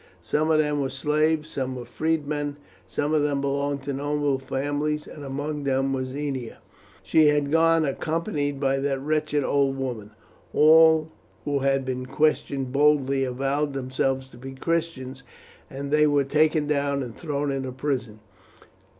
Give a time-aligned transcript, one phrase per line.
[0.23, 2.55] Some of them were slaves, some freedmen,
[2.87, 6.57] some of them belonged to noble families, and among them was Ennia.
[7.03, 10.09] "She had gone accompanied by that wretched old woman.
[10.53, 11.11] All
[11.45, 15.21] who had been questioned boldly avowed themselves to be Christians,
[15.69, 18.21] and they were taken down and thrown into prison.